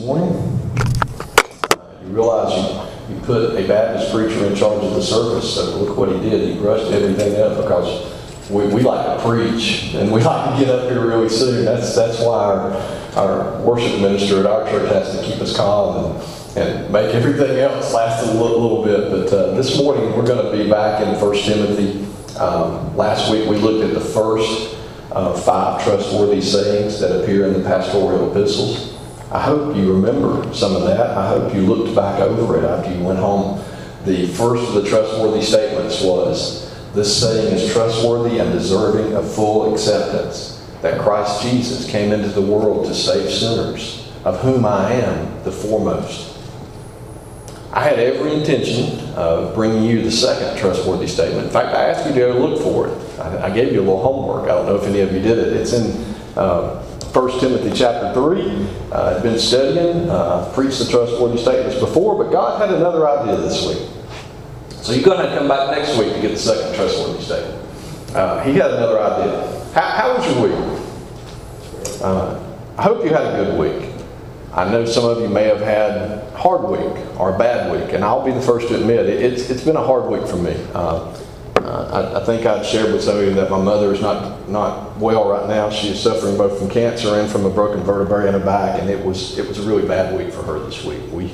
[0.00, 0.32] morning.
[2.02, 2.56] You realize
[3.08, 6.18] you, you put a Baptist preacher in charge of the service, so look what he
[6.20, 6.54] did.
[6.54, 10.74] He brushed everything up because we, we like to preach and we like to get
[10.74, 11.66] up here really soon.
[11.66, 12.72] That's, that's why our,
[13.16, 16.16] our worship minister at our church has to keep us calm
[16.56, 19.10] and, and make everything else last a little, little bit.
[19.10, 22.06] But uh, this morning we're going to be back in 1 Timothy.
[22.38, 24.76] Um, last week we looked at the first
[25.12, 28.99] uh, five trustworthy sayings that appear in the pastoral epistles.
[29.32, 31.16] I hope you remember some of that.
[31.16, 33.62] I hope you looked back over it after you went home.
[34.04, 39.72] The first of the trustworthy statements was, this saying is trustworthy and deserving of full
[39.72, 45.44] acceptance, that Christ Jesus came into the world to save sinners, of whom I am
[45.44, 46.38] the foremost.
[47.72, 51.46] I had every intention of bringing you the second trustworthy statement.
[51.46, 53.20] In fact, I asked you to go look for it.
[53.20, 54.44] I, gave you a little homework.
[54.44, 55.52] I don't know if any of you did it.
[55.52, 58.40] It's in uh, 1 Timothy chapter 3.
[58.92, 63.36] Uh, I've been studying, uh, preached the trustworthy statements before, but God had another idea
[63.36, 63.88] this week.
[64.82, 68.14] So you're going to come back next week to get the second trustworthy statement.
[68.14, 69.64] Uh, he had another idea.
[69.74, 72.00] How, how was your week?
[72.00, 72.40] Uh,
[72.78, 73.90] I hope you had a good week.
[74.52, 77.92] I know some of you may have had a hard week or a bad week,
[77.92, 80.36] and I'll be the first to admit it, it's, it's been a hard week for
[80.36, 80.54] me.
[80.74, 81.12] Uh,
[81.64, 84.48] uh, I, I, think I'd shared with some of you that my mother is not,
[84.48, 85.70] not well right now.
[85.70, 88.88] She is suffering both from cancer and from a broken vertebrae in her back, and
[88.88, 91.00] it was, it was a really bad week for her this week.
[91.10, 91.32] We,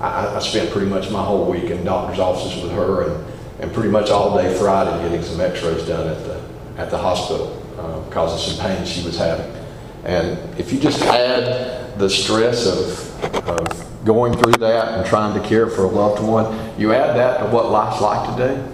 [0.00, 3.72] I, I spent pretty much my whole week in doctor's offices with her and, and
[3.72, 6.42] pretty much all day Friday getting some x-rays done at the,
[6.76, 9.50] at the hospital uh, of some pain she was having.
[10.04, 15.48] And if you just add the stress of, of going through that and trying to
[15.48, 18.73] care for a loved one, you add that to what life's like today.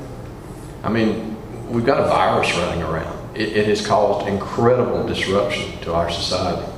[0.82, 1.36] I mean,
[1.70, 3.36] we've got a virus running around.
[3.36, 6.70] It, it has caused incredible disruption to our society.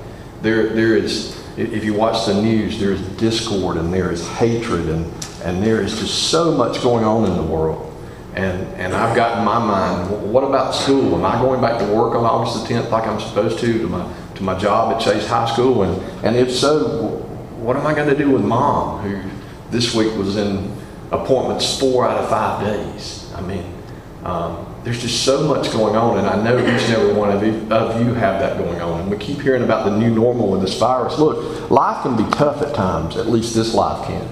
[0.43, 4.89] There, there is if you watch the news, there is discord and there is hatred
[4.89, 5.13] and,
[5.45, 7.89] and there is just so much going on in the world.
[8.35, 11.15] And, and I've got in my mind, what about school?
[11.15, 13.87] Am I going back to work on August the 10th like I'm supposed to, to
[13.87, 15.83] my, to my job at Chase High School?
[15.83, 17.19] And, and if so,
[17.59, 19.31] what am I going to do with mom, who
[19.71, 20.75] this week was in
[21.11, 23.31] appointments four out of five days?
[23.35, 23.82] I mean,
[24.25, 27.43] um, there's just so much going on, and I know each and every one of
[27.43, 29.01] you, of you have that going on.
[29.01, 31.19] And we keep hearing about the new normal with this virus.
[31.19, 34.29] Look, life can be tough at times, at least this life can.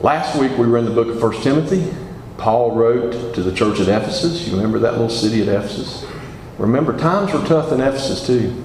[0.00, 1.92] Last week we were in the book of 1 Timothy.
[2.36, 4.46] Paul wrote to the church at Ephesus.
[4.46, 6.06] You remember that little city at Ephesus?
[6.56, 8.64] Remember, times were tough in Ephesus too.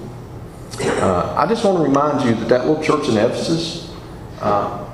[0.80, 3.92] Uh, I just want to remind you that that little church in Ephesus,
[4.40, 4.84] uh,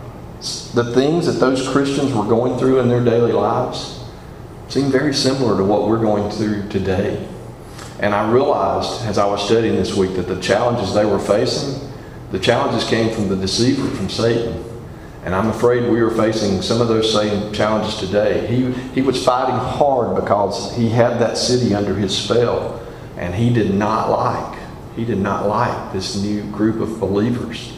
[0.75, 4.00] the things that those Christians were going through in their daily lives,
[4.71, 7.27] seem very similar to what we're going through today.
[7.99, 11.91] And I realized as I was studying this week that the challenges they were facing,
[12.31, 14.65] the challenges came from the deceiver, from Satan.
[15.25, 18.47] And I'm afraid we are facing some of those same challenges today.
[18.47, 22.81] He, he was fighting hard because he had that city under his spell.
[23.19, 24.59] And he did not like,
[24.97, 27.77] he did not like this new group of believers.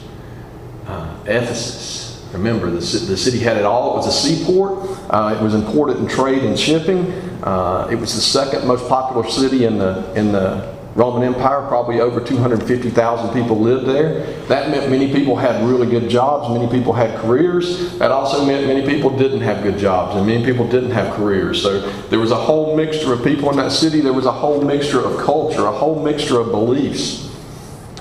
[0.86, 2.01] Uh, Ephesus,
[2.32, 3.92] Remember, the, the city had it all.
[3.92, 4.88] It was a seaport.
[5.10, 7.12] Uh, it was important in trade and shipping.
[7.42, 11.66] Uh, it was the second most popular city in the, in the Roman Empire.
[11.68, 14.24] Probably over 250,000 people lived there.
[14.46, 16.48] That meant many people had really good jobs.
[16.58, 17.98] Many people had careers.
[17.98, 21.62] That also meant many people didn't have good jobs and many people didn't have careers.
[21.62, 24.00] So there was a whole mixture of people in that city.
[24.00, 27.30] There was a whole mixture of culture, a whole mixture of beliefs.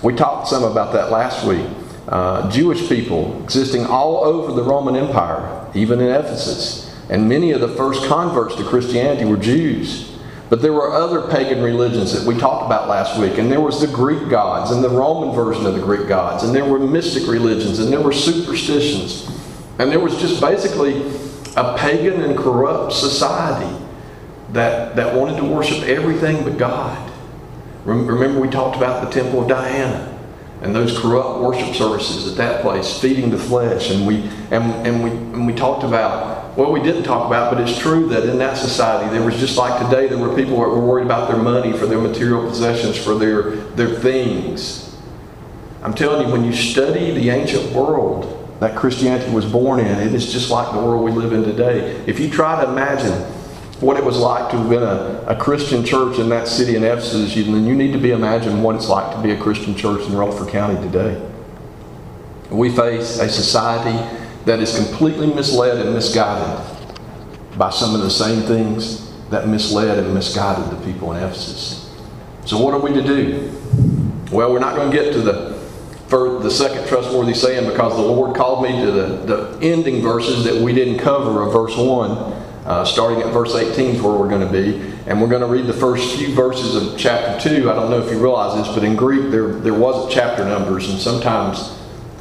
[0.02, 1.68] We talked some about that last week
[2.08, 6.94] uh, Jewish people existing all over the Roman Empire, even in Ephesus.
[7.10, 10.12] And many of the first converts to Christianity were Jews.
[10.50, 13.80] But there were other pagan religions that we talked about last week, and there was
[13.80, 17.28] the Greek gods and the Roman version of the Greek gods, and there were mystic
[17.28, 19.30] religions, and there were superstitions,
[19.80, 21.02] and there was just basically
[21.56, 23.78] a pagan and corrupt society
[24.52, 27.12] that, that wanted to worship everything but God.
[27.86, 30.11] Remember, we talked about the Temple of Diana
[30.62, 33.90] and those corrupt worship services at that place, feeding the flesh.
[33.90, 34.18] And we,
[34.52, 38.08] and, and, we, and we talked about, well, we didn't talk about, but it's true
[38.10, 41.06] that in that society, there was just like today, there were people that were worried
[41.06, 44.96] about their money, for their material possessions, for their, their things.
[45.82, 50.14] I'm telling you, when you study the ancient world that Christianity was born in, it
[50.14, 52.04] is just like the world we live in today.
[52.06, 53.26] If you try to imagine
[53.82, 56.84] what it was like to have been a, a Christian church in that city in
[56.84, 60.02] Ephesus, then you need to be imagining what it's like to be a Christian church
[60.02, 61.20] in Rutherford County today.
[62.52, 63.98] We face a society
[64.46, 66.78] that is completely misled and misguided
[67.58, 71.90] by some of the same things that misled and misguided the people in Ephesus.
[72.46, 73.52] So, what are we to do?
[74.32, 75.52] Well, we're not going to get to the
[76.08, 80.44] for the second trustworthy saying because the Lord called me to the, the ending verses
[80.44, 82.51] that we didn't cover of verse 1.
[82.66, 84.80] Uh, starting at verse 18 is where we're going to be.
[85.08, 87.72] And we're going to read the first few verses of chapter 2.
[87.72, 90.90] I don't know if you realize this, but in Greek there, there wasn't chapter numbers,
[90.90, 91.76] and sometimes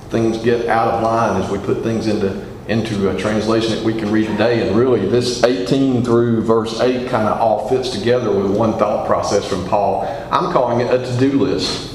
[0.09, 3.93] things get out of line as we put things into, into a translation that we
[3.93, 4.67] can read today.
[4.67, 9.07] And really, this 18 through verse 8 kind of all fits together with one thought
[9.07, 10.05] process from Paul.
[10.33, 11.95] I'm calling it a to do list.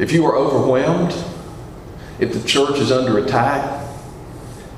[0.00, 1.12] If you are overwhelmed,
[2.18, 3.81] if the church is under attack,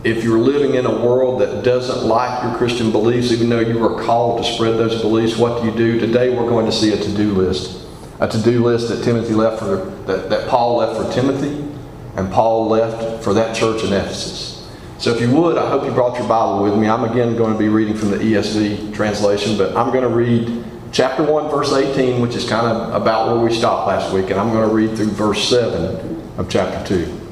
[0.04, 3.82] if you're living in a world that doesn't like your Christian beliefs, even though you
[3.84, 5.98] are called to spread those beliefs, what do you do?
[5.98, 7.86] Today we're going to see a to-do list.
[8.20, 11.66] A to-do list that Timothy left for that, that Paul left for Timothy
[12.16, 14.70] and Paul left for that church in Ephesus.
[14.98, 16.86] So if you would, I hope you brought your Bible with me.
[16.86, 20.64] I'm again going to be reading from the ESV translation, but I'm going to read
[20.92, 24.38] chapter 1, verse 18, which is kind of about where we stopped last week, and
[24.38, 27.23] I'm going to read through verse 7 of chapter 2.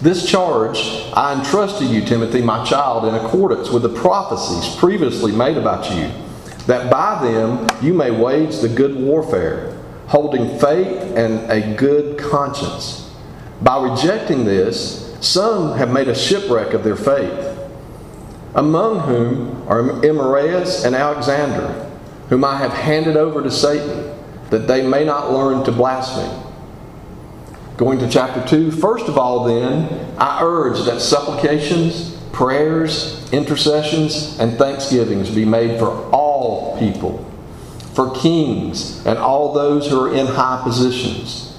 [0.00, 0.78] This charge
[1.14, 5.90] I entrust to you, Timothy, my child, in accordance with the prophecies previously made about
[5.90, 6.10] you,
[6.66, 9.76] that by them you may wage the good warfare,
[10.08, 13.10] holding faith and a good conscience.
[13.62, 17.54] By rejecting this, some have made a shipwreck of their faith
[18.54, 21.90] among whom are Hymenaeus and Alexander,
[22.30, 24.14] whom I have handed over to Satan,
[24.50, 26.45] that they may not learn to blaspheme.
[27.76, 34.56] Going to chapter 2, first of all, then, I urge that supplications, prayers, intercessions, and
[34.56, 37.22] thanksgivings be made for all people,
[37.92, 41.54] for kings and all those who are in high positions,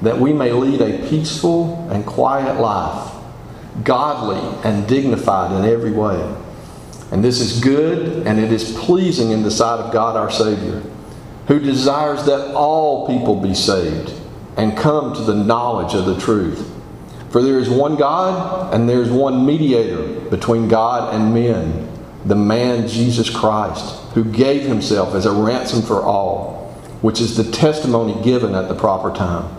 [0.00, 3.14] that we may lead a peaceful and quiet life
[3.84, 6.34] godly and dignified in every way.
[7.12, 10.82] And this is good and it is pleasing in the sight of God our Savior,
[11.46, 14.17] who desires that all people be saved
[14.58, 16.68] and come to the knowledge of the truth.
[17.30, 21.88] For there is one God and there is one mediator between God and men,
[22.24, 26.72] the man Jesus Christ, who gave himself as a ransom for all,
[27.02, 29.54] which is the testimony given at the proper time.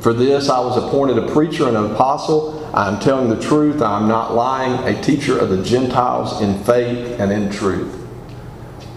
[0.00, 2.68] For this I was appointed a preacher and an apostle.
[2.74, 3.82] I am telling the truth.
[3.82, 8.01] I am not lying, a teacher of the Gentiles in faith and in truth.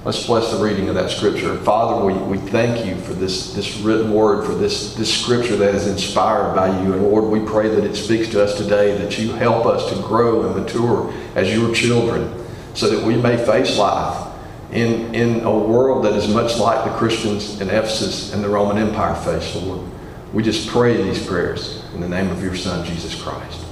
[0.05, 1.57] Let's bless the reading of that scripture.
[1.57, 5.73] Father, we, we thank you for this, this written word, for this, this scripture that
[5.73, 6.93] is inspired by you.
[6.93, 9.95] And Lord, we pray that it speaks to us today, that you help us to
[10.03, 12.31] grow and mature as your children,
[12.75, 14.31] so that we may face life
[14.71, 18.77] in, in a world that is much like the Christians in Ephesus and the Roman
[18.77, 19.89] Empire faced, Lord.
[20.33, 23.65] We just pray these prayers in the name of your Son, Jesus Christ.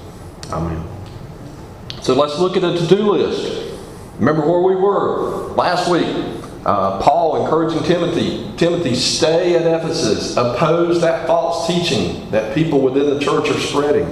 [0.50, 0.83] Amen.
[2.01, 3.69] So let's look at a to do list.
[4.19, 6.06] Remember where we were last week.
[6.65, 13.10] Uh, Paul encouraging Timothy Timothy, stay at Ephesus, oppose that false teaching that people within
[13.10, 14.07] the church are spreading.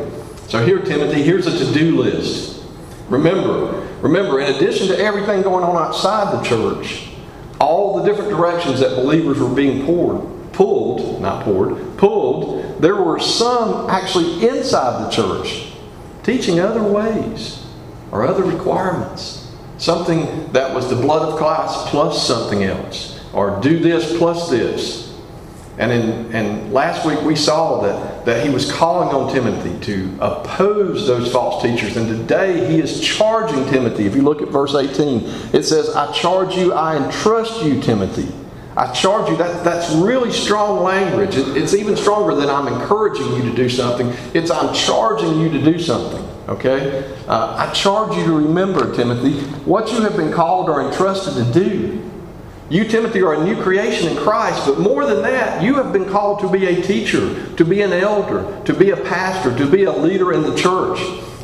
[0.50, 2.64] So, here, Timothy, here's a to do list.
[3.08, 7.10] Remember, remember, in addition to everything going on outside the church,
[7.62, 13.20] all the different directions that believers were being poured, pulled, not poured, pulled, there were
[13.20, 15.72] some actually inside the church
[16.24, 17.66] teaching other ways
[18.12, 19.41] or other requirements.
[19.82, 25.12] Something that was the blood of Christ plus something else, or do this plus this.
[25.78, 30.18] And, in, and last week we saw that, that he was calling on Timothy to
[30.22, 31.98] oppose those false teachers.
[31.98, 34.06] And today he is charging Timothy.
[34.06, 35.22] If you look at verse 18,
[35.54, 38.32] it says, I charge you, I entrust you, Timothy
[38.76, 41.36] I charge you, that, that's really strong language.
[41.36, 44.08] It, it's even stronger than I'm encouraging you to do something.
[44.34, 46.26] It's I'm charging you to do something.
[46.52, 47.16] Okay?
[47.28, 51.54] Uh, I charge you to remember, Timothy, what you have been called or entrusted to
[51.54, 52.10] do.
[52.70, 56.10] You, Timothy, are a new creation in Christ, but more than that, you have been
[56.10, 59.86] called to be a teacher, to be an elder, to be a pastor, to be
[59.86, 61.00] a leader in the church.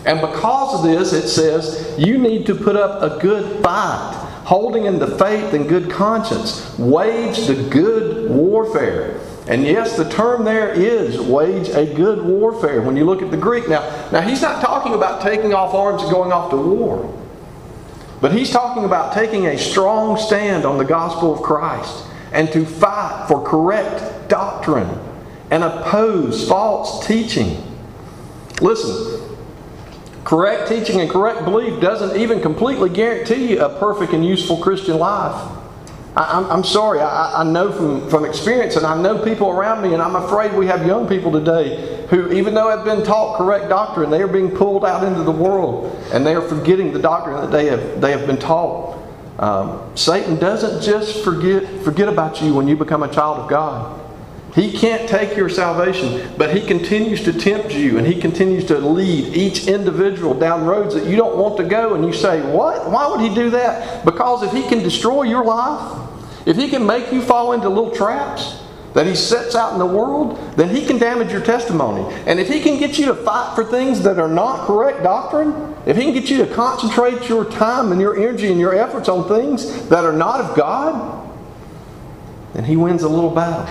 [0.05, 4.85] And because of this, it says you need to put up a good fight holding
[4.85, 9.19] in the faith and good conscience, wage the good warfare.
[9.49, 13.37] And yes, the term there is wage a good warfare when you look at the
[13.37, 13.69] Greek.
[13.69, 17.13] Now, now he's not talking about taking off arms and going off to war.
[18.19, 22.65] But he's talking about taking a strong stand on the gospel of Christ and to
[22.65, 24.89] fight for correct doctrine
[25.49, 27.63] and oppose false teaching.
[28.59, 29.17] Listen,
[30.27, 34.97] Correct teaching and correct belief doesn't even completely guarantee you a perfect and useful Christian
[34.97, 35.56] life.
[36.17, 39.93] I, am sorry, I, I, know from, from experience, and I know people around me,
[39.93, 43.69] and I'm afraid we have young people today who, even though have been taught correct
[43.69, 47.39] doctrine, they are being pulled out into the world, and they are forgetting the doctrine
[47.39, 48.97] that they have, they have been taught.
[49.37, 54.01] Um, Satan doesn't just forget, forget about you when you become a child of God.
[54.55, 58.79] He can't take your salvation, but He continues to tempt you and He continues to
[58.79, 61.93] lead each individual down roads that you don't want to go.
[61.93, 62.89] And you say, What?
[62.89, 64.03] Why would He do that?
[64.03, 66.06] Because if He can destroy your life,
[66.47, 68.57] if He can make you fall into little traps,
[68.97, 72.11] that he sets out in the world, then he can damage your testimony.
[72.25, 75.75] And if he can get you to fight for things that are not correct doctrine,
[75.85, 79.07] if he can get you to concentrate your time and your energy and your efforts
[79.07, 81.29] on things that are not of God,
[82.55, 83.67] then he wins a little battle.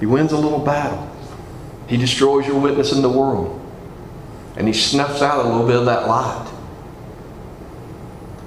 [0.00, 1.08] He wins a little battle.
[1.86, 3.56] He destroys your witness in the world.
[4.56, 6.49] And he snuffs out a little bit of that light.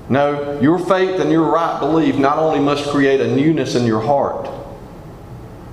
[0.10, 4.02] No, your faith and your right belief not only must create a newness in your
[4.02, 4.50] heart,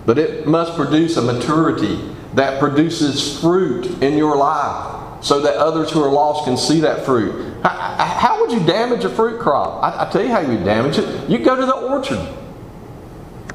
[0.07, 2.01] but it must produce a maturity
[2.35, 7.05] that produces fruit in your life so that others who are lost can see that
[7.05, 7.61] fruit.
[7.63, 9.83] How, would you damage a fruit crop?
[9.83, 11.29] I, I tell you how you damage it.
[11.29, 12.27] You go to the orchard,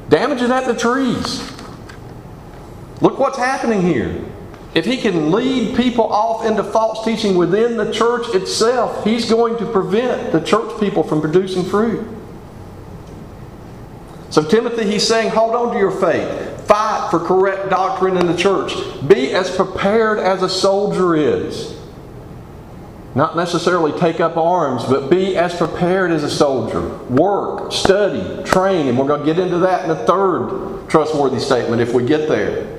[0.08, 1.50] damage it at the trees.
[3.00, 4.24] Look what's happening here.
[4.76, 9.56] If he can lead people off into false teaching within the church itself, he's going
[9.56, 12.06] to prevent the church people from producing fruit.
[14.28, 16.66] So, Timothy, he's saying, hold on to your faith.
[16.66, 18.74] Fight for correct doctrine in the church.
[19.08, 21.74] Be as prepared as a soldier is.
[23.14, 26.98] Not necessarily take up arms, but be as prepared as a soldier.
[27.04, 31.80] Work, study, train, and we're going to get into that in the third trustworthy statement
[31.80, 32.75] if we get there.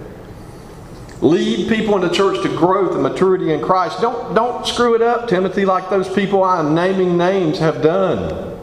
[1.21, 4.01] Lead people in the church to growth and maturity in Christ.
[4.01, 8.59] Don't, don't screw it up, Timothy, like those people I'm naming names have done.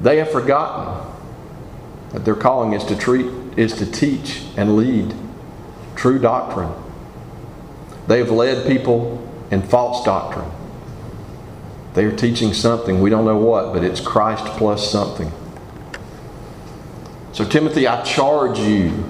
[0.00, 1.06] They have forgotten
[2.10, 3.26] that their calling is to treat
[3.58, 5.14] is to teach and lead
[5.96, 6.72] true doctrine.
[8.06, 10.50] They have led people in false doctrine.
[11.94, 15.32] They are teaching something, we don't know what, but it's Christ plus something.
[17.32, 19.04] So, Timothy, I charge you,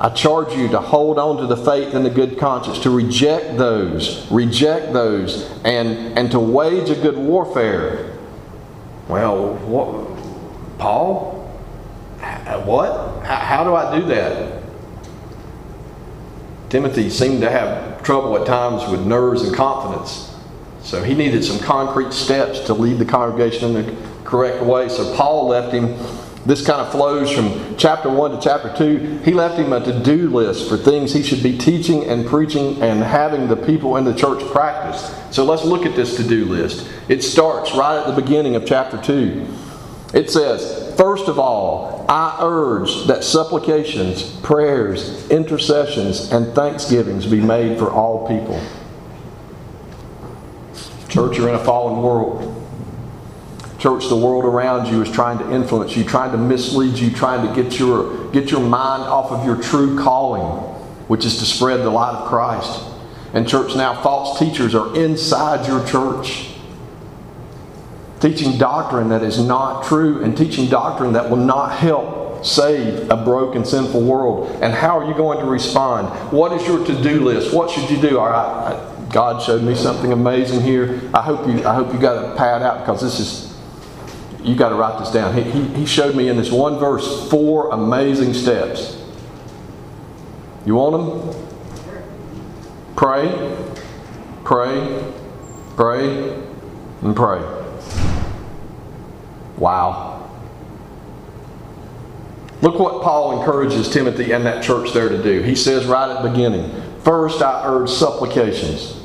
[0.00, 3.56] I charge you to hold on to the faith and the good conscience, to reject
[3.56, 8.18] those, reject those, and, and to wage a good warfare.
[9.08, 11.40] Well, what, Paul?
[12.20, 13.24] Uh, what?
[13.24, 14.62] How do I do that?
[16.70, 20.34] Timothy seemed to have trouble at times with nerves and confidence.
[20.82, 24.88] So he needed some concrete steps to lead the congregation in the correct way.
[24.88, 25.96] So Paul left him.
[26.46, 29.22] This kind of flows from chapter 1 to chapter 2.
[29.24, 32.82] He left him a to do list for things he should be teaching and preaching
[32.82, 35.14] and having the people in the church practice.
[35.30, 36.86] So let's look at this to do list.
[37.08, 39.46] It starts right at the beginning of chapter 2.
[40.12, 47.78] It says, First of all, I urge that supplications, prayers, intercessions, and thanksgivings be made
[47.78, 48.60] for all people.
[51.08, 52.63] Church, you're in a fallen world.
[53.84, 57.46] Church, the world around you is trying to influence you, trying to mislead you, trying
[57.46, 60.42] to get your, get your mind off of your true calling,
[61.06, 62.82] which is to spread the light of Christ.
[63.34, 66.48] And, church, now false teachers are inside your church
[68.20, 73.16] teaching doctrine that is not true and teaching doctrine that will not help save a
[73.22, 74.50] broken, sinful world.
[74.62, 76.08] And how are you going to respond?
[76.32, 77.54] What is your to-do list?
[77.54, 78.18] What should you do?
[78.18, 81.02] All right, God showed me something amazing here.
[81.12, 83.43] I hope you, I hope you got it pad out because this is,
[84.44, 85.34] you got to write this down.
[85.34, 89.00] He, he, he showed me in this one verse four amazing steps.
[90.66, 91.44] You want them?
[92.96, 93.56] Pray,
[94.44, 95.12] pray,
[95.76, 96.34] pray,
[97.02, 97.42] and pray.
[99.56, 100.30] Wow.
[102.62, 105.42] Look what Paul encourages Timothy and that church there to do.
[105.42, 106.70] He says right at the beginning,
[107.02, 109.03] First, I urge supplications.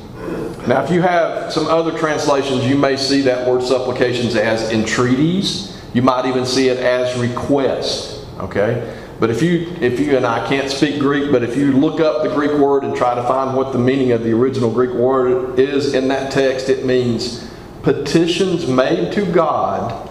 [0.69, 5.75] Now, if you have some other translations, you may see that word supplications as entreaties.
[5.95, 8.23] You might even see it as request.
[8.38, 8.95] Okay?
[9.19, 12.21] But if you, if you, and I can't speak Greek, but if you look up
[12.21, 15.57] the Greek word and try to find what the meaning of the original Greek word
[15.57, 17.49] is in that text, it means
[17.81, 20.07] petitions made to God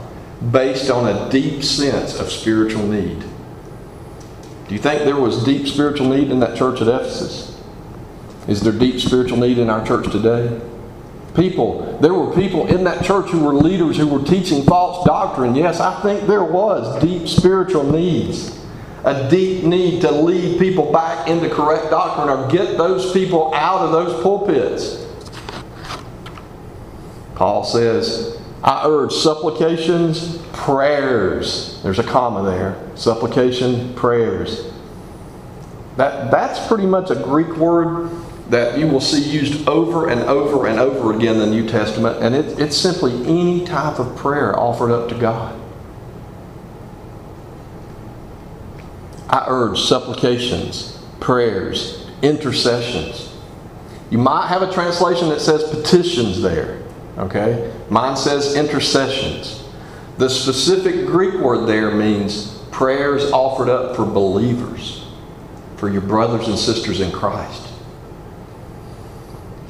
[0.50, 3.20] based on a deep sense of spiritual need.
[4.66, 7.47] Do you think there was deep spiritual need in that church at Ephesus?
[8.48, 10.58] Is there deep spiritual need in our church today?
[11.36, 15.54] People, there were people in that church who were leaders who were teaching false doctrine.
[15.54, 18.58] Yes, I think there was deep spiritual needs.
[19.04, 23.82] A deep need to lead people back into correct doctrine or get those people out
[23.82, 25.06] of those pulpits.
[27.34, 31.80] Paul says, I urge supplications, prayers.
[31.82, 32.96] There's a comma there.
[32.96, 34.72] Supplication, prayers.
[35.96, 38.10] That, that's pretty much a Greek word
[38.48, 42.22] that you will see used over and over and over again in the New Testament,
[42.22, 45.54] and it, it's simply any type of prayer offered up to God.
[49.28, 53.36] I urge supplications, prayers, intercessions.
[54.10, 56.82] You might have a translation that says petitions there,
[57.18, 57.70] okay?
[57.90, 59.62] Mine says intercessions.
[60.16, 65.04] The specific Greek word there means prayers offered up for believers,
[65.76, 67.68] for your brothers and sisters in Christ.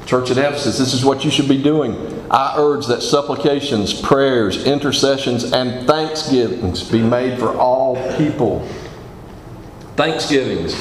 [0.09, 1.93] Church at Ephesus, this is what you should be doing.
[2.31, 8.67] I urge that supplications, prayers, intercessions, and thanksgivings be made for all people.
[9.97, 10.75] Thanksgivings.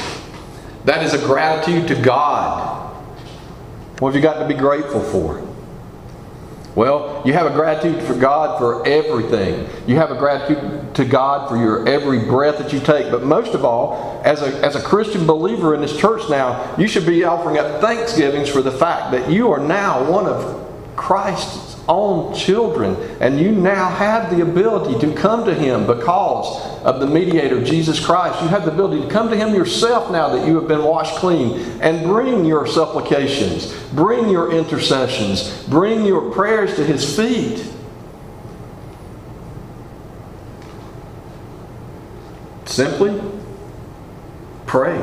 [0.87, 2.91] That is a gratitude to God.
[3.99, 5.47] What have you got to be grateful for?
[6.79, 9.69] Well, you have a gratitude for God for everything.
[9.89, 13.11] You have a gratitude to God for your every breath that you take.
[13.11, 16.87] But most of all, as a, as a Christian believer in this church now, you
[16.87, 21.68] should be offering up thanksgivings for the fact that you are now one of Christ's
[21.89, 27.07] own children, and you now have the ability to come to Him because of the
[27.07, 28.41] mediator, Jesus Christ.
[28.43, 31.17] You have the ability to come to Him yourself now that you have been washed
[31.17, 37.67] clean and bring your supplications, bring your intercessions, bring your prayers to His feet.
[42.67, 43.21] Simply
[44.67, 45.01] pray,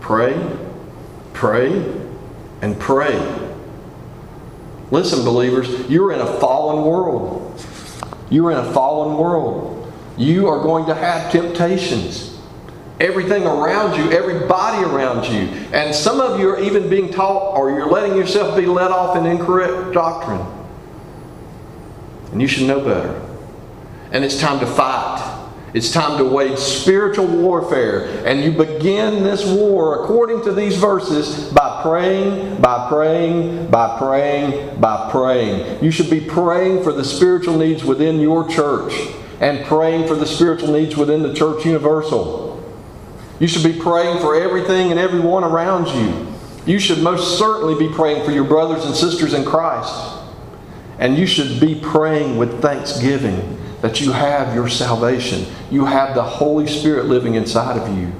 [0.00, 0.56] pray,
[1.32, 2.04] pray,
[2.60, 3.49] and pray.
[4.90, 7.64] Listen, believers, you're in a fallen world.
[8.28, 9.92] You're in a fallen world.
[10.16, 12.38] You are going to have temptations.
[12.98, 15.48] Everything around you, everybody around you.
[15.72, 19.16] And some of you are even being taught or you're letting yourself be led off
[19.16, 20.44] in incorrect doctrine.
[22.32, 23.26] And you should know better.
[24.12, 25.29] And it's time to fight.
[25.72, 28.26] It's time to wage spiritual warfare.
[28.26, 34.80] And you begin this war, according to these verses, by praying, by praying, by praying,
[34.80, 35.82] by praying.
[35.82, 38.92] You should be praying for the spiritual needs within your church
[39.40, 42.48] and praying for the spiritual needs within the church universal.
[43.38, 46.26] You should be praying for everything and everyone around you.
[46.66, 50.18] You should most certainly be praying for your brothers and sisters in Christ.
[50.98, 55.46] And you should be praying with thanksgiving that you have your salvation.
[55.70, 58.12] You have the Holy Spirit living inside of you.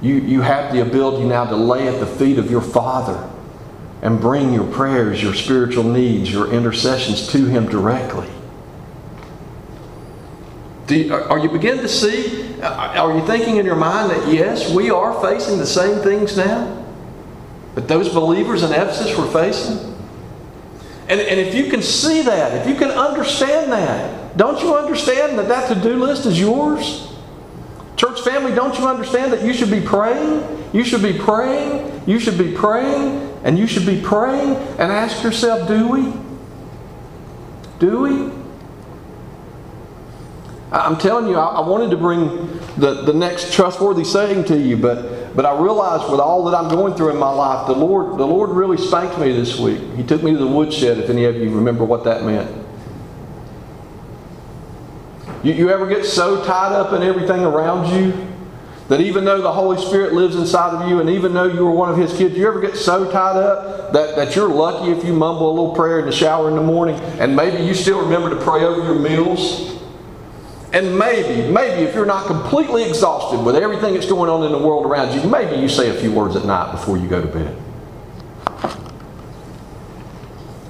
[0.00, 3.28] You, you have the ability now to lay at the feet of your Father
[4.00, 8.28] and bring your prayers, your spiritual needs, your intercessions to Him directly.
[10.88, 12.60] You, are you beginning to see?
[12.60, 16.36] Uh, are you thinking in your mind that yes, we are facing the same things
[16.36, 16.84] now
[17.74, 19.91] that those believers in Ephesus were facing?
[21.08, 25.38] And, and if you can see that, if you can understand that, don't you understand
[25.38, 27.12] that that to do list is yours?
[27.96, 30.64] Church family, don't you understand that you should be praying?
[30.72, 35.22] You should be praying, you should be praying, and you should be praying and ask
[35.22, 36.12] yourself, do we?
[37.78, 38.42] Do we?
[40.72, 45.21] I'm telling you, I, wanted to bring the, the next trustworthy saying to you, but,
[45.34, 48.26] but I realized with all that I'm going through in my life, the Lord, the
[48.26, 49.80] Lord really spanked me this week.
[49.96, 52.50] He took me to the woodshed, if any of you remember what that meant.
[55.42, 58.28] You, you ever get so tied up in everything around you
[58.88, 61.72] that even though the Holy Spirit lives inside of you and even though you are
[61.72, 65.04] one of His kids, you ever get so tied up that, that you're lucky if
[65.04, 68.02] you mumble a little prayer in the shower in the morning and maybe you still
[68.02, 69.71] remember to pray over your meals?
[70.72, 74.58] And maybe, maybe if you're not completely exhausted with everything that's going on in the
[74.58, 77.26] world around you, maybe you say a few words at night before you go to
[77.26, 77.56] bed.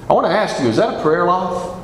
[0.09, 1.79] I want to ask you, is that a prayer life?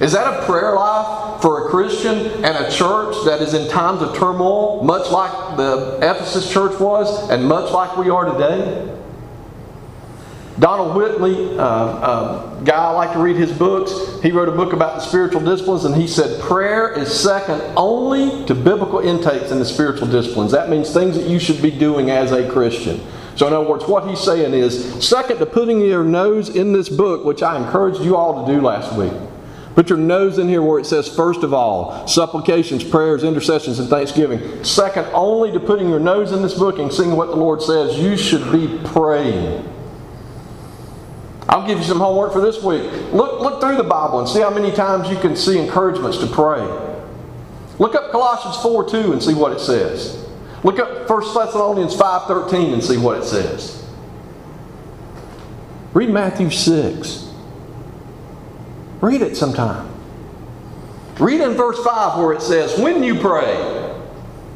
[0.00, 4.00] Is that a prayer life for a Christian and a church that is in times
[4.00, 8.97] of turmoil, much like the Ephesus church was, and much like we are today?
[10.58, 13.92] Donald Whitney, uh, uh, guy I like to read his books,
[14.22, 18.44] he wrote a book about the spiritual disciplines, and he said prayer is second only
[18.46, 20.50] to biblical intakes in the spiritual disciplines.
[20.50, 23.00] That means things that you should be doing as a Christian.
[23.36, 26.88] So, in other words, what he's saying is second to putting your nose in this
[26.88, 29.12] book, which I encouraged you all to do last week.
[29.76, 33.88] Put your nose in here where it says, first of all, supplications, prayers, intercessions, and
[33.88, 34.64] thanksgiving.
[34.64, 37.96] Second only to putting your nose in this book and seeing what the Lord says,
[37.96, 39.77] you should be praying.
[41.48, 42.90] I'll give you some homework for this week.
[43.12, 46.26] Look, look through the Bible and see how many times you can see encouragements to
[46.26, 46.60] pray.
[47.78, 50.28] Look up Colossians 4 2 and see what it says.
[50.62, 53.86] Look up 1 Thessalonians 5.13 and see what it says.
[55.94, 57.32] Read Matthew 6.
[59.00, 59.88] Read it sometime.
[61.18, 63.87] Read in verse 5 where it says, When you pray,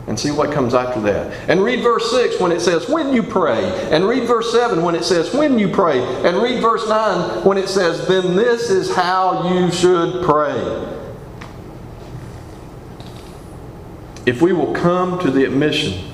[0.06, 1.48] and see what comes after that.
[1.48, 3.64] And read verse 6 when it says, When you pray.
[3.90, 6.00] And read verse 7 when it says, When you pray.
[6.24, 10.92] And read verse 9 when it says, Then this is how you should pray.
[14.26, 16.10] if we will come to the admission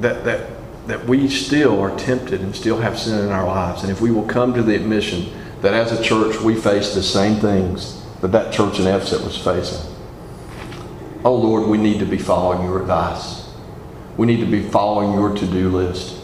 [0.00, 0.50] that, that,
[0.86, 4.10] that we still are tempted and still have sin in our lives, and if we
[4.10, 5.30] will come to the admission
[5.60, 9.36] that as a church we face the same things that that church in Ephesus was
[9.36, 9.94] facing,
[11.24, 13.48] oh Lord, we need to be following your advice.
[14.16, 16.16] We need to be following your to do list.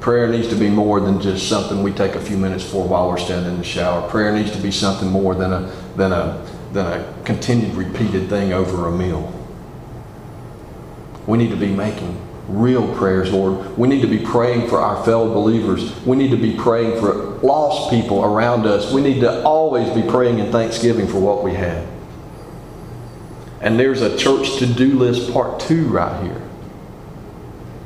[0.00, 3.08] Prayer needs to be more than just something we take a few minutes for while
[3.08, 4.08] we're standing in the shower.
[4.10, 8.52] Prayer needs to be something more than a, than a, than a continued repeated thing
[8.52, 9.32] over a meal.
[11.26, 13.78] We need to be making real prayers, Lord.
[13.78, 15.94] We need to be praying for our fellow believers.
[16.04, 18.92] We need to be praying for lost people around us.
[18.92, 21.91] We need to always be praying in thanksgiving for what we have.
[23.62, 26.42] And there's a church to do list part two right here.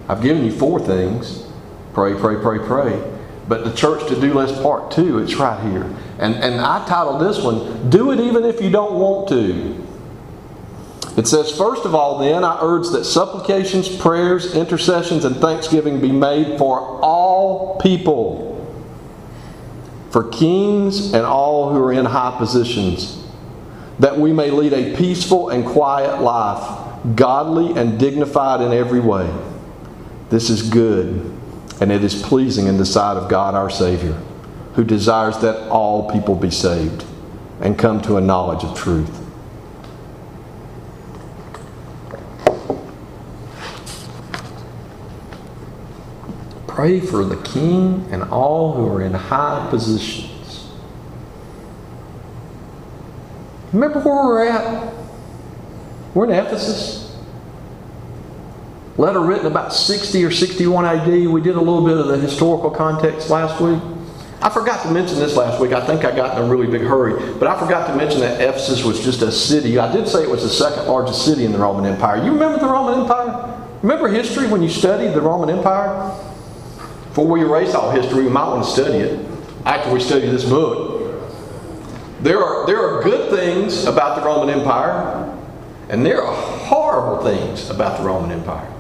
[0.09, 1.45] I've given you four things
[1.93, 3.13] pray, pray, pray, pray.
[3.49, 5.85] But the church to do list part two, it's right here.
[6.19, 9.87] And, and I titled this one, Do It Even If You Don't Want to.
[11.17, 16.13] It says, First of all, then, I urge that supplications, prayers, intercessions, and thanksgiving be
[16.13, 18.67] made for all people,
[20.11, 23.26] for kings and all who are in high positions,
[23.99, 29.33] that we may lead a peaceful and quiet life, godly and dignified in every way.
[30.29, 31.39] This is good,
[31.81, 34.21] and it is pleasing in the sight of God our Savior,
[34.75, 37.05] who desires that all people be saved
[37.61, 39.23] and come to a knowledge of truth.
[46.67, 50.26] Pray for the king and all who are in high positions.
[53.77, 54.95] Remember where we're at?
[56.15, 57.15] We're in Ephesus.
[58.97, 61.07] Letter written about 60 or 61 AD.
[61.07, 63.79] We did a little bit of the historical context last week.
[64.41, 65.73] I forgot to mention this last week.
[65.73, 67.35] I think I got in a really big hurry.
[67.35, 69.79] But I forgot to mention that Ephesus was just a city.
[69.79, 72.25] I did say it was the second largest city in the Roman Empire.
[72.25, 73.63] You remember the Roman Empire?
[73.83, 76.19] Remember history when you studied the Roman Empire?
[77.09, 79.23] Before we erase all history, we might want to study it
[79.67, 80.96] after we study this book.
[82.21, 85.33] There are, there are good things about the Roman Empire,
[85.89, 88.73] and there are horrible things about the Roman Empire.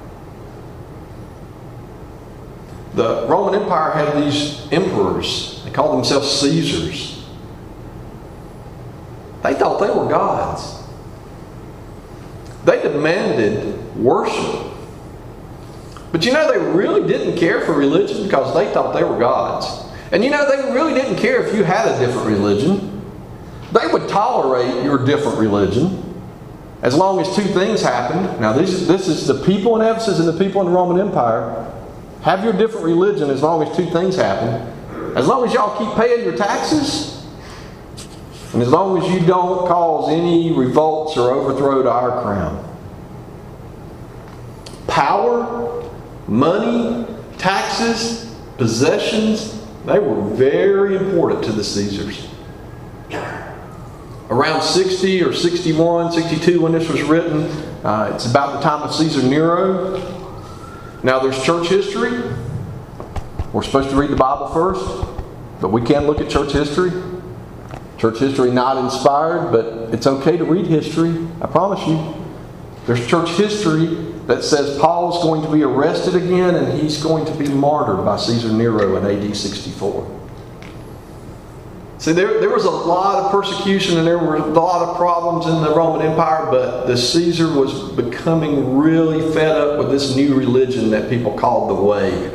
[2.95, 5.63] The Roman Empire had these emperors.
[5.65, 7.23] They called themselves Caesars.
[9.43, 10.83] They thought they were gods.
[12.65, 14.73] They demanded worship.
[16.11, 19.85] But you know, they really didn't care for religion because they thought they were gods.
[20.11, 22.96] And you know, they really didn't care if you had a different religion.
[23.73, 26.03] They would tolerate your different religion
[26.83, 28.41] as long as two things happened.
[28.41, 31.73] Now, this, this is the people in Ephesus and the people in the Roman Empire.
[32.23, 34.73] Have your different religion as long as two things happen.
[35.17, 37.27] As long as y'all keep paying your taxes,
[38.53, 42.63] and as long as you don't cause any revolts or overthrow to our crown.
[44.87, 45.91] Power,
[46.29, 47.07] money,
[47.39, 52.29] taxes, possessions, they were very important to the Caesars.
[54.29, 57.45] Around 60 or 61, 62 when this was written,
[57.85, 60.01] uh, it's about the time of Caesar Nero.
[61.05, 62.35] Now, there's church history.
[63.53, 64.85] We're supposed to read the Bible first,
[65.61, 66.91] but we can look at church history.
[67.99, 71.29] Church history not inspired, but it's okay to read history.
[71.41, 72.15] I promise you.
[72.87, 73.87] There's church history
[74.27, 78.17] that says Paul's going to be arrested again and he's going to be martyred by
[78.17, 80.26] Caesar Nero in AD 64.
[82.07, 85.47] See, there, there was a lot of persecution and there were a lot of problems
[85.47, 90.37] in the Roman Empire, but the Caesar was becoming really fed up with this new
[90.37, 92.31] religion that people called the Way.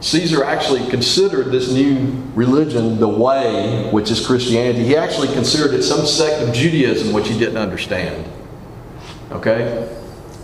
[0.00, 4.84] Caesar actually considered this new religion the Way, which is Christianity.
[4.84, 8.30] He actually considered it some sect of Judaism which he didn't understand.
[9.32, 9.92] Okay?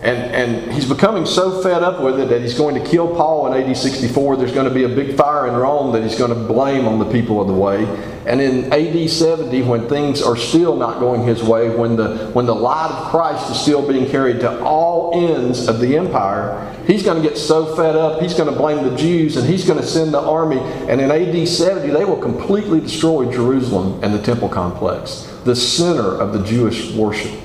[0.03, 3.53] And, and he's becoming so fed up with it that he's going to kill Paul
[3.53, 4.39] in AD 64.
[4.39, 6.99] There's going to be a big fire in Rome that he's going to blame on
[6.99, 7.85] the people of the way.
[8.27, 12.47] And in AD 70, when things are still not going his way, when the, when
[12.47, 17.03] the light of Christ is still being carried to all ends of the empire, he's
[17.03, 19.81] going to get so fed up, he's going to blame the Jews, and he's going
[19.81, 20.61] to send the army.
[20.61, 26.19] And in AD 70, they will completely destroy Jerusalem and the temple complex, the center
[26.19, 27.40] of the Jewish worship.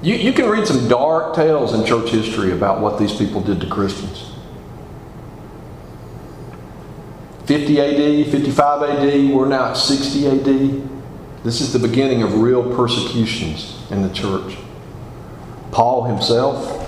[0.00, 3.60] You, you can read some dark tales in church history about what these people did
[3.60, 4.32] to Christians.
[7.46, 10.88] 50 AD, 55 AD, we're now at 60 AD.
[11.42, 14.56] This is the beginning of real persecutions in the church.
[15.72, 16.84] Paul himself,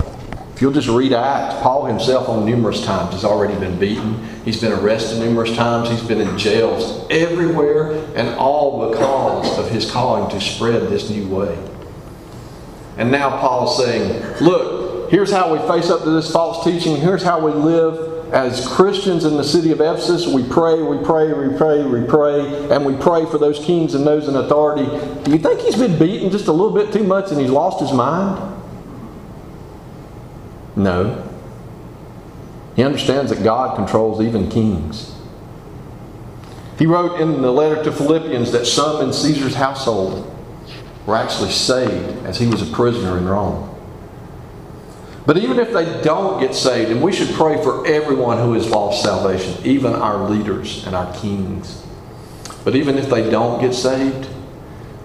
[0.53, 4.23] If you'll just read Acts, Paul himself on numerous times has already been beaten.
[4.45, 5.89] He's been arrested numerous times.
[5.89, 11.27] He's been in jails everywhere, and all because of his calling to spread this new
[11.27, 11.57] way.
[12.97, 16.97] And now Paul's saying, look, here's how we face up to this false teaching.
[16.97, 20.27] Here's how we live as Christians in the city of Ephesus.
[20.27, 24.05] We pray, we pray, we pray, we pray, and we pray for those kings and
[24.05, 24.85] those in authority.
[25.23, 27.79] Do you think he's been beaten just a little bit too much and he's lost
[27.81, 28.59] his mind?
[30.75, 31.27] No.
[32.75, 35.13] He understands that God controls even kings.
[36.79, 40.30] He wrote in the letter to Philippians that some in Caesar's household
[41.05, 43.67] were actually saved as he was a prisoner in Rome.
[45.25, 48.69] But even if they don't get saved, and we should pray for everyone who has
[48.69, 51.83] lost salvation, even our leaders and our kings.
[52.63, 54.27] But even if they don't get saved,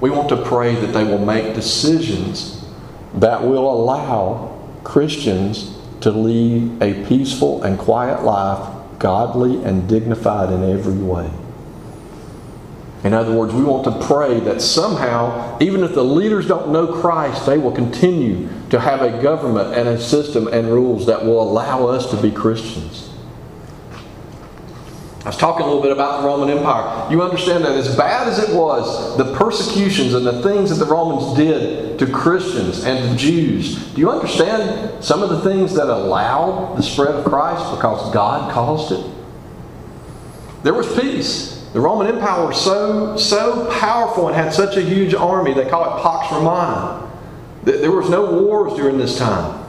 [0.00, 2.64] we want to pray that they will make decisions
[3.14, 10.62] that will allow Christians to lead a peaceful and quiet life, godly and dignified in
[10.70, 11.30] every way.
[13.04, 17.00] In other words, we want to pray that somehow, even if the leaders don't know
[17.00, 21.40] Christ, they will continue to have a government and a system and rules that will
[21.42, 23.10] allow us to be Christians.
[25.26, 27.10] I was talking a little bit about the Roman Empire.
[27.10, 30.88] You understand that as bad as it was, the persecutions and the things that the
[30.88, 35.88] Romans did to Christians and to Jews, do you understand some of the things that
[35.88, 39.04] allowed the spread of Christ because God caused it?
[40.62, 41.55] There was peace.
[41.76, 45.84] The Roman Empire was so, so powerful and had such a huge army, they call
[45.84, 47.06] it Pax Romana.
[47.64, 49.62] There was no wars during this time.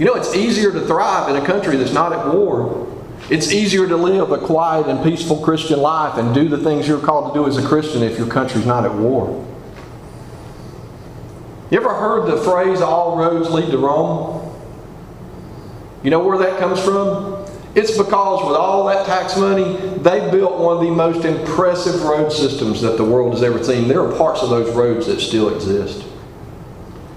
[0.00, 2.84] You know, it's easier to thrive in a country that's not at war
[3.30, 7.00] it's easier to live a quiet and peaceful Christian life and do the things you're
[7.00, 9.44] called to do as a Christian if your country's not at war.
[11.70, 14.52] You ever heard the phrase, all roads lead to Rome?
[16.02, 17.35] You know where that comes from?
[17.76, 22.32] It's because with all that tax money, they built one of the most impressive road
[22.32, 23.86] systems that the world has ever seen.
[23.86, 26.02] There are parts of those roads that still exist.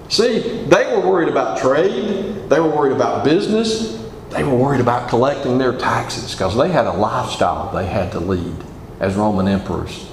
[0.09, 5.07] See, they were worried about trade, they were worried about business, they were worried about
[5.07, 8.55] collecting their taxes because they had a lifestyle they had to lead
[8.99, 10.11] as Roman emperors.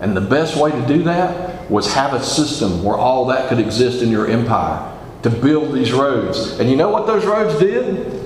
[0.00, 3.58] And the best way to do that was have a system where all that could
[3.58, 4.90] exist in your empire
[5.24, 6.58] to build these roads.
[6.58, 8.23] And you know what those roads did?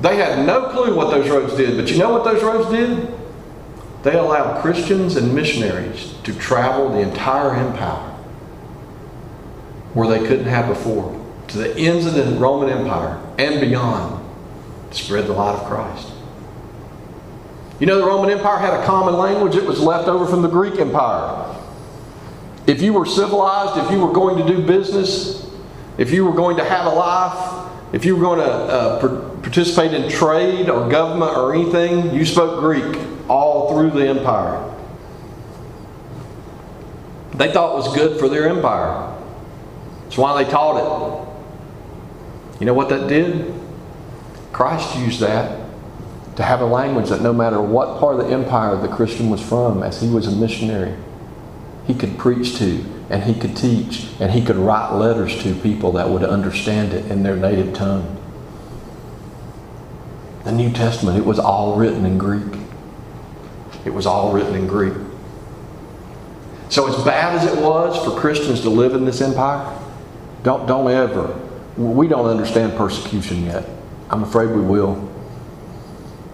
[0.00, 3.14] They had no clue what those roads did, but you know what those roads did?
[4.02, 8.06] They allowed Christians and missionaries to travel the entire empire
[9.92, 14.24] where they couldn't have before, to the ends of the Roman Empire and beyond
[14.90, 16.12] to spread the light of Christ.
[17.78, 20.48] You know, the Roman Empire had a common language, it was left over from the
[20.48, 21.56] Greek Empire.
[22.66, 25.50] If you were civilized, if you were going to do business,
[25.98, 29.92] if you were going to have a life, if you were going to uh, participate
[29.94, 32.98] in trade or government or anything, you spoke Greek
[33.28, 34.66] all through the empire.
[37.34, 39.16] They thought was good for their empire.
[40.04, 42.60] That's why they taught it.
[42.60, 43.54] You know what that did?
[44.52, 45.58] Christ used that
[46.36, 49.40] to have a language that no matter what part of the empire the Christian was
[49.40, 50.94] from, as he was a missionary,
[51.86, 55.92] he could preach to and he could teach and he could write letters to people
[55.92, 58.19] that would understand it in their native tongue.
[60.44, 62.60] The New Testament, it was all written in Greek.
[63.84, 64.94] It was all written in Greek.
[66.70, 69.76] So, as bad as it was for Christians to live in this empire,
[70.42, 71.38] don't, don't ever,
[71.76, 73.68] we don't understand persecution yet.
[74.08, 75.08] I'm afraid we will.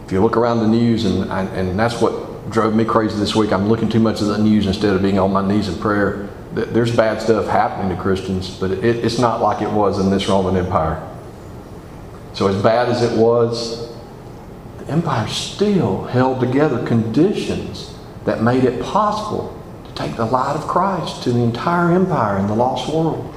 [0.04, 3.52] If you look around the news, and, and that's what drove me crazy this week,
[3.52, 6.28] I'm looking too much of the news instead of being on my knees in prayer.
[6.52, 10.28] There's bad stuff happening to Christians, but it, it's not like it was in this
[10.28, 11.02] Roman Empire.
[12.34, 13.85] So, as bad as it was,
[14.88, 17.94] empire still held together conditions
[18.24, 22.48] that made it possible to take the light of Christ to the entire empire and
[22.48, 23.32] the lost world.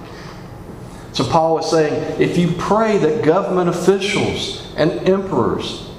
[1.13, 5.89] So Paul is saying if you pray that government officials and emperors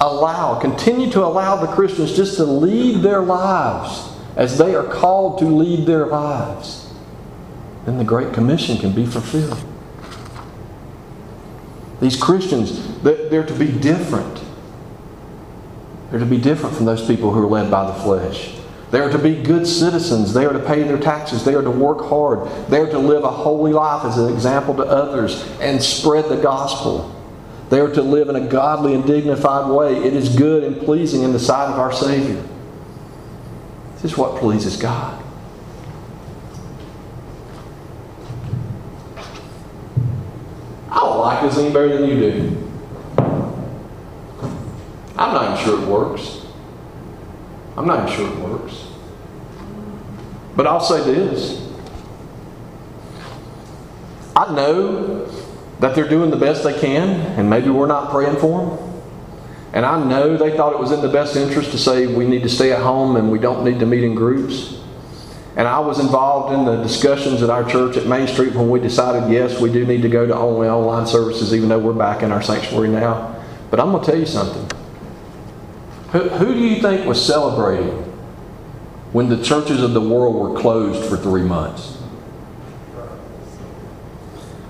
[0.00, 5.38] allow, continue to allow the Christians just to lead their lives as they are called
[5.40, 6.92] to lead their lives,
[7.84, 9.62] then the Great Commission can be fulfilled.
[12.00, 14.41] These Christians, they're to be different.
[16.12, 18.54] They're to be different from those people who are led by the flesh.
[18.90, 20.34] They are to be good citizens.
[20.34, 21.42] They are to pay their taxes.
[21.42, 22.46] They are to work hard.
[22.68, 26.36] They are to live a holy life as an example to others and spread the
[26.36, 27.18] gospel.
[27.70, 30.04] They are to live in a godly and dignified way.
[30.04, 32.46] It is good and pleasing in the sight of our Savior.
[33.94, 35.18] This is what pleases God.
[40.90, 42.61] I don't like this any better than you do.
[45.16, 46.42] I'm not even sure it works.
[47.76, 48.86] I'm not even sure it works.
[50.56, 51.60] But I'll say this.
[54.36, 55.26] I know
[55.80, 58.92] that they're doing the best they can, and maybe we're not praying for them.
[59.72, 62.42] And I know they thought it was in the best interest to say we need
[62.42, 64.78] to stay at home and we don't need to meet in groups.
[65.56, 68.80] And I was involved in the discussions at our church at Main Street when we
[68.80, 72.22] decided, yes, we do need to go to only online services, even though we're back
[72.22, 73.42] in our sanctuary now.
[73.70, 74.78] But I'm going to tell you something.
[76.12, 77.90] Who, who do you think was celebrating
[79.12, 81.98] when the churches of the world were closed for three months?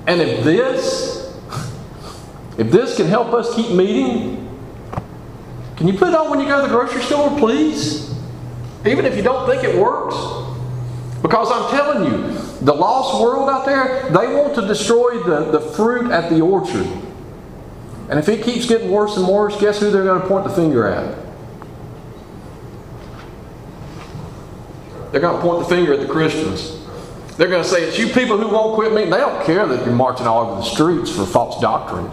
[0.06, 1.36] And if this,
[2.58, 4.38] if this can help us keep meeting,
[5.76, 8.14] can you put it on when you go to the grocery store, please?
[8.86, 10.14] Even if you don't think it works.
[11.22, 15.60] Because I'm telling you, the lost world out there, they want to destroy the, the
[15.60, 16.86] fruit at the orchard.
[18.10, 20.52] And if it keeps getting worse and worse, guess who they're going to point the
[20.52, 21.21] finger at?
[25.12, 26.78] They're going to point the finger at the Christians.
[27.36, 29.10] They're going to say, It's you people who won't quit meeting.
[29.10, 32.10] They don't care that you're marching all over the streets for false doctrine.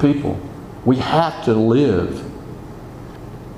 [0.00, 0.38] People,
[0.84, 2.22] we have to live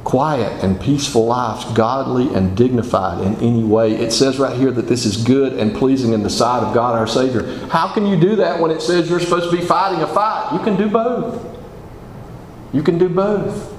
[0.04, 3.94] quiet and peaceful lives, godly and dignified in any way.
[3.94, 6.96] It says right here that this is good and pleasing in the sight of God
[6.96, 7.42] our Savior.
[7.68, 10.52] How can you do that when it says you're supposed to be fighting a fight?
[10.54, 11.58] You can do both.
[12.72, 13.77] You can do both.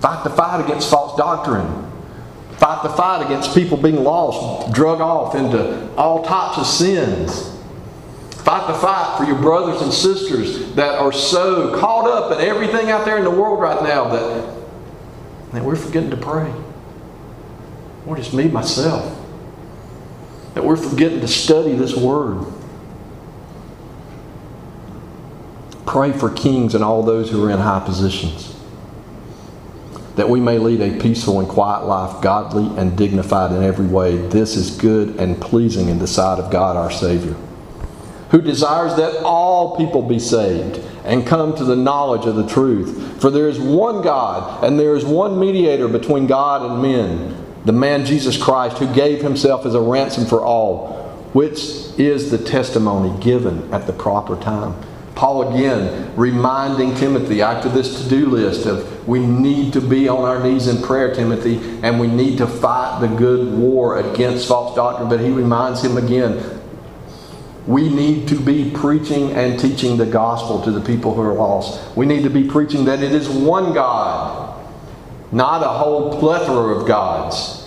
[0.00, 1.84] Fight the fight against false doctrine.
[2.58, 7.56] Fight the fight against people being lost, drug off into all types of sins.
[8.42, 12.90] Fight the fight for your brothers and sisters that are so caught up in everything
[12.90, 14.54] out there in the world right now that,
[15.52, 16.52] that we're forgetting to pray.
[18.06, 19.16] Or just me, myself.
[20.54, 22.44] That we're forgetting to study this word.
[25.86, 28.57] Pray for kings and all those who are in high positions
[30.18, 34.16] that we may lead a peaceful and quiet life, godly and dignified in every way.
[34.16, 37.36] This is good and pleasing in the sight of God our Savior,
[38.30, 43.20] who desires that all people be saved and come to the knowledge of the truth.
[43.22, 47.72] For there is one God, and there is one mediator between God and men, the
[47.72, 50.98] man Jesus Christ, who gave himself as a ransom for all,
[51.32, 51.60] which
[51.96, 54.74] is the testimony given at the proper time.
[55.18, 60.20] Paul again reminding Timothy after this to do list of we need to be on
[60.20, 64.76] our knees in prayer, Timothy, and we need to fight the good war against false
[64.76, 65.08] doctrine.
[65.08, 66.60] But he reminds him again
[67.66, 71.96] we need to be preaching and teaching the gospel to the people who are lost.
[71.96, 74.56] We need to be preaching that it is one God,
[75.32, 77.57] not a whole plethora of gods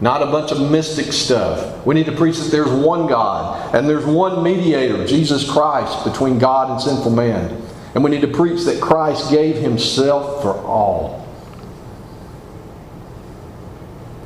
[0.00, 1.84] not a bunch of mystic stuff.
[1.84, 6.38] We need to preach that there's one God and there's one mediator, Jesus Christ, between
[6.38, 7.60] God and sinful man.
[7.94, 11.26] And we need to preach that Christ gave himself for all.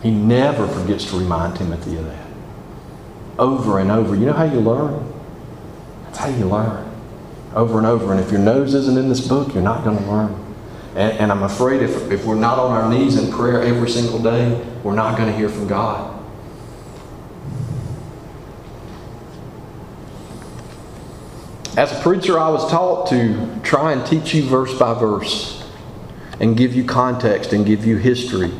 [0.03, 2.27] He never forgets to remind Timothy of that.
[3.39, 4.15] Over and over.
[4.15, 5.13] You know how you learn?
[6.05, 6.89] That's how you learn.
[7.55, 8.13] Over and over.
[8.13, 10.44] And if your nose isn't in this book, you're not going to learn.
[10.95, 14.21] And, and I'm afraid if, if we're not on our knees in prayer every single
[14.21, 16.13] day, we're not going to hear from God.
[21.77, 25.69] As a preacher, I was taught to try and teach you verse by verse
[26.39, 28.53] and give you context and give you history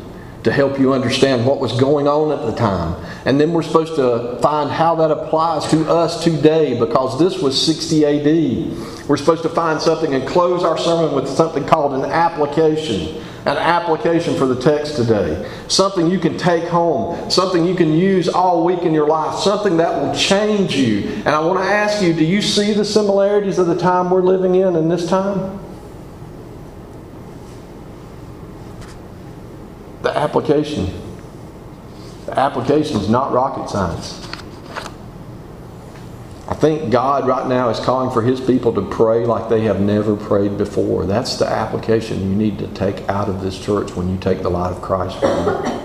[0.45, 3.03] to help you understand what was going on at the time.
[3.25, 7.59] And then we're supposed to find how that applies to us today because this was
[7.65, 9.07] 60 AD.
[9.09, 13.23] We're supposed to find something and close our sermon with something called an application.
[13.47, 15.51] An application for the text today.
[15.67, 17.31] Something you can take home.
[17.31, 19.39] Something you can use all week in your life.
[19.39, 21.09] Something that will change you.
[21.25, 24.21] And I want to ask you do you see the similarities of the time we're
[24.21, 25.64] living in in this time?
[30.25, 30.91] Application.
[32.25, 34.21] The application is not rocket science.
[36.47, 39.79] I think God right now is calling for His people to pray like they have
[39.79, 41.05] never prayed before.
[41.05, 44.49] That's the application you need to take out of this church when you take the
[44.49, 45.84] light of Christ from it.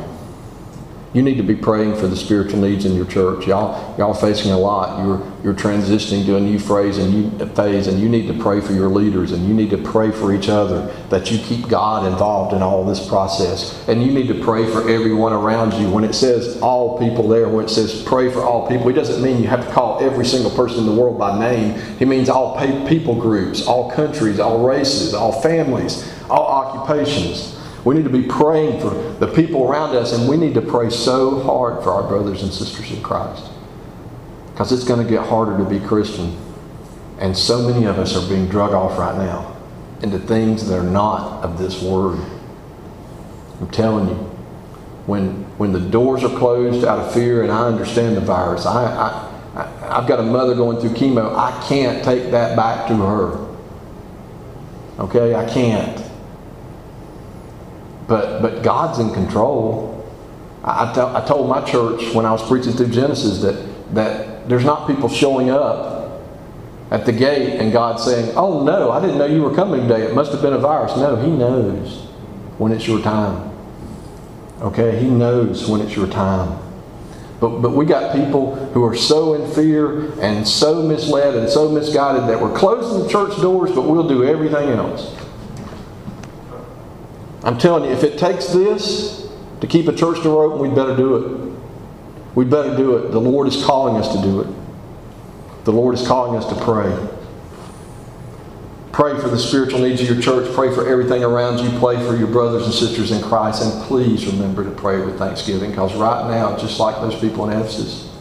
[1.13, 3.49] You need to be praying for the spiritual needs in your church.
[3.49, 5.05] Y'all, y'all facing a lot.
[5.05, 8.61] You're, you're transitioning to a new phrase and you, phase, and you need to pray
[8.61, 12.07] for your leaders and you need to pray for each other that you keep God
[12.07, 13.89] involved in all this process.
[13.89, 15.91] And you need to pray for everyone around you.
[15.91, 19.21] When it says all people there, when it says pray for all people, it doesn't
[19.21, 21.73] mean you have to call every single person in the world by name.
[21.99, 22.57] It means all
[22.87, 27.60] people groups, all countries, all races, all families, all occupations.
[27.85, 30.91] We need to be praying for the people around us, and we need to pray
[30.91, 33.45] so hard for our brothers and sisters in Christ.
[34.53, 36.37] because it's going to get harder to be Christian.
[37.19, 39.57] And so many of us are being drug off right now
[40.03, 42.19] into things that are not of this word.
[43.61, 44.15] I'm telling you,
[45.07, 48.85] when when the doors are closed out of fear, and I understand the virus, I,
[48.85, 51.35] I, I I've got a mother going through chemo.
[51.37, 53.49] I can't take that back to her.
[54.99, 56.10] Okay, I can't.
[58.11, 60.05] But but God's in control.
[60.65, 64.89] I, I told my church when I was preaching through Genesis that that there's not
[64.89, 66.21] people showing up
[66.91, 70.03] at the gate and God saying, "Oh no, I didn't know you were coming today.
[70.03, 72.09] It must have been a virus." No, He knows
[72.59, 73.49] when it's your time.
[74.61, 76.59] Okay, He knows when it's your time.
[77.39, 81.71] But, but we got people who are so in fear and so misled and so
[81.71, 85.17] misguided that we're closing the church doors, but we'll do everything else.
[87.43, 89.29] I'm telling you, if it takes this
[89.61, 91.51] to keep a church door open, we'd better do it.
[92.35, 93.11] We'd better do it.
[93.11, 94.49] The Lord is calling us to do it.
[95.65, 97.09] The Lord is calling us to pray.
[98.93, 100.53] Pray for the spiritual needs of your church.
[100.55, 101.71] Pray for everything around you.
[101.79, 103.63] Pray for your brothers and sisters in Christ.
[103.63, 107.59] And please remember to pray with thanksgiving because right now, just like those people in
[107.59, 108.13] Ephesus,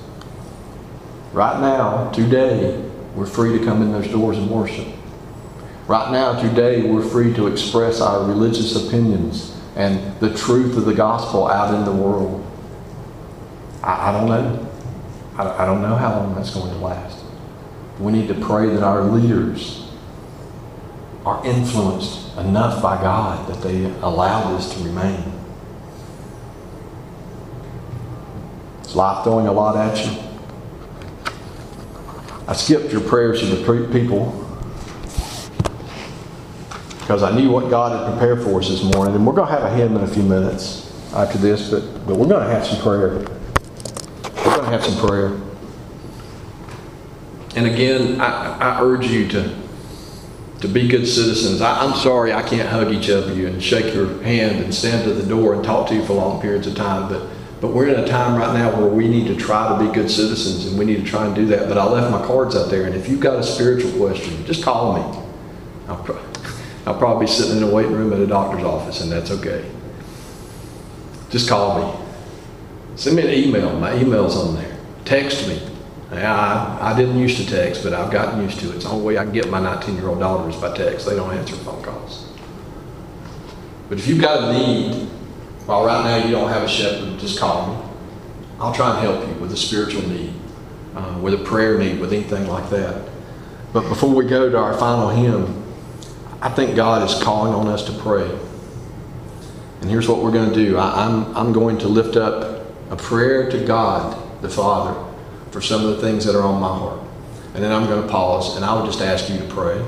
[1.34, 2.82] right now, today,
[3.16, 4.88] we're free to come in those doors and worship.
[5.90, 10.94] Right now, today, we're free to express our religious opinions and the truth of the
[10.94, 12.46] gospel out in the world.
[13.82, 14.72] I, I don't know.
[15.36, 17.18] I, I don't know how long that's going to last.
[18.00, 19.90] We need to pray that our leaders
[21.26, 25.24] are influenced enough by God that they allow this to remain.
[28.86, 30.22] Is life throwing a lot at you?
[32.48, 34.49] I skipped your prayers of the people
[37.10, 39.16] because I knew what God had prepared for us this morning.
[39.16, 42.18] And we're going to have a hymn in a few minutes after this, but, but
[42.18, 43.18] we're going to have some prayer.
[43.18, 45.36] We're going to have some prayer.
[47.56, 49.56] And again, I, I urge you to
[50.62, 51.62] to be good citizens.
[51.62, 55.10] I, am sorry I can't hug each of you and shake your hand and stand
[55.10, 57.28] at the door and talk to you for long periods of time, but
[57.60, 60.12] but we're in a time right now where we need to try to be good
[60.12, 61.70] citizens and we need to try and do that.
[61.70, 64.62] But I left my cards out there, and if you've got a spiritual question, just
[64.62, 65.26] call me.
[66.90, 69.70] I'll, probably be sitting in a waiting room at a doctor's office, and that's okay.
[71.30, 72.06] Just call me.
[72.96, 73.80] Send me an email.
[73.80, 74.76] My email's on there.
[75.06, 75.62] Text me.
[76.12, 78.78] I, I didn't used to text, but I've gotten used to it.
[78.78, 81.06] It's the only way I can get my 19 year old daughters by text.
[81.06, 82.28] They don't answer phone calls.
[83.88, 85.08] But if you've got a need,
[85.68, 87.90] while right now you don't have a shepherd, just call me.
[88.60, 90.34] I'll try and help you with a spiritual need,
[90.96, 93.08] uh, with a prayer need, with anything like that.
[93.72, 95.59] But before we go to our final hymn,
[96.42, 98.30] I think God is calling on us to pray.
[99.82, 102.96] And here's what we're going to do I, I'm, I'm going to lift up a
[102.96, 105.06] prayer to God the Father
[105.52, 107.02] for some of the things that are on my heart.
[107.54, 109.84] And then I'm going to pause and I would just ask you to pray.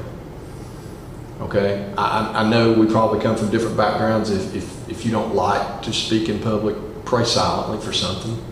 [1.42, 1.94] Okay?
[1.98, 4.30] I, I know we probably come from different backgrounds.
[4.30, 6.76] If, if, if you don't like to speak in public,
[7.06, 8.44] pray silently for something.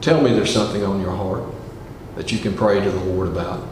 [0.00, 1.44] Tell me there's something on your heart
[2.16, 3.66] that you can pray to the Lord about.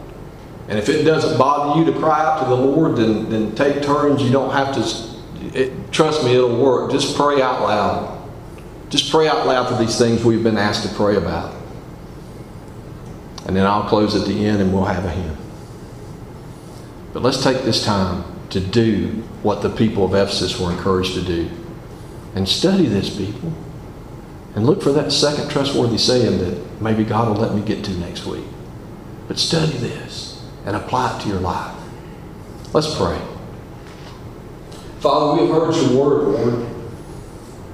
[0.67, 3.83] And if it doesn't bother you to cry out to the Lord, then, then take
[3.83, 4.21] turns.
[4.21, 6.91] You don't have to, it, trust me, it'll work.
[6.91, 8.29] Just pray out loud.
[8.89, 11.53] Just pray out loud for these things we've been asked to pray about.
[13.45, 15.37] And then I'll close at the end and we'll have a hymn.
[17.11, 21.21] But let's take this time to do what the people of Ephesus were encouraged to
[21.21, 21.49] do.
[22.35, 23.53] And study this, people.
[24.55, 27.91] And look for that second trustworthy saying that maybe God will let me get to
[27.91, 28.45] next week.
[29.27, 30.32] But study this
[30.65, 31.75] and apply it to your life.
[32.73, 33.19] Let's pray.
[34.99, 36.69] Father, we have heard your word, Lord.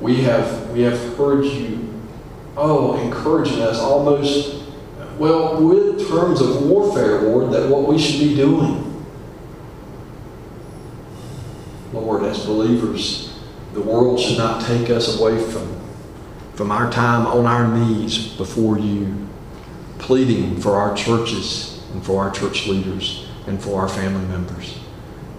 [0.02, 1.94] We have, we have heard you,
[2.56, 4.60] oh, encouraging us almost
[5.20, 9.06] well, with terms of warfare, Lord, that what we should be doing.
[11.92, 13.38] Lord, as believers,
[13.74, 15.78] the world should not take us away from,
[16.54, 19.28] from our time on our knees before you,
[19.98, 24.78] pleading for our churches and for our church leaders and for our family members.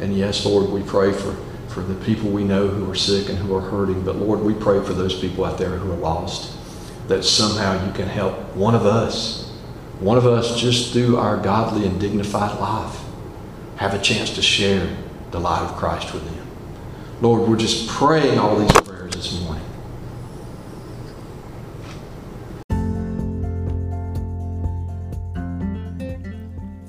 [0.00, 1.34] And yes, Lord, we pray for,
[1.68, 4.04] for the people we know who are sick and who are hurting.
[4.04, 6.56] But Lord, we pray for those people out there who are lost,
[7.08, 9.50] that somehow you can help one of us
[10.00, 13.00] one of us, just through our godly and dignified life,
[13.76, 14.96] have a chance to share
[15.30, 16.46] the light of Christ with them.
[17.20, 19.62] Lord, we're just praying all these prayers this morning.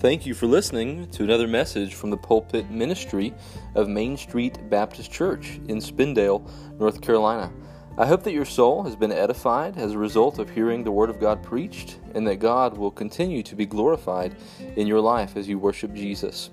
[0.01, 3.35] Thank you for listening to another message from the pulpit ministry
[3.75, 6.41] of Main Street Baptist Church in Spindale,
[6.79, 7.53] North Carolina.
[7.99, 11.11] I hope that your soul has been edified as a result of hearing the Word
[11.11, 14.35] of God preached, and that God will continue to be glorified
[14.75, 16.49] in your life as you worship Jesus.